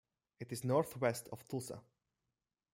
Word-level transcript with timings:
It 0.39 0.51
is 0.51 0.63
northwest 0.63 1.29
of 1.31 1.47
Tulsa. 1.47 1.79